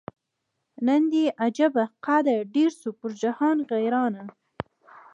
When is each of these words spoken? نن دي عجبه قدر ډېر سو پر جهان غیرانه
نن 0.87 1.01
دي 1.11 1.23
عجبه 1.41 1.85
قدر 2.05 2.39
ډېر 2.55 2.71
سو 2.81 2.89
پر 2.99 3.11
جهان 3.21 3.57
غیرانه 3.71 4.23